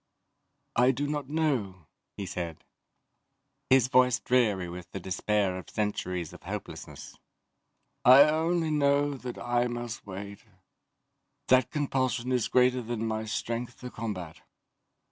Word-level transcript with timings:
"I 0.75 0.89
do 0.89 1.05
not 1.05 1.29
know," 1.29 1.85
he 2.17 2.25
said, 2.25 2.63
his 3.69 3.87
voice 3.87 4.19
dreary 4.19 4.67
with 4.67 4.89
the 4.91 4.99
despair 4.99 5.59
of 5.59 5.69
centuries 5.69 6.33
of 6.33 6.41
hopelessness. 6.41 7.19
"I 8.03 8.23
only 8.23 8.71
know 8.71 9.13
that 9.13 9.37
I 9.37 9.67
must 9.67 10.07
wait 10.07 10.39
that 11.49 11.69
compulsion 11.69 12.31
is 12.31 12.47
greater 12.47 12.81
than 12.81 13.05
my 13.05 13.25
strength 13.25 13.79
to 13.81 13.91
combat." 13.91 14.41